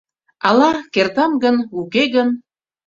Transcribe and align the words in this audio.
—Ала, 0.47 0.71
кертам 0.93 1.31
гын, 1.43 1.55
уке 1.79 2.03
гын... 2.15 2.29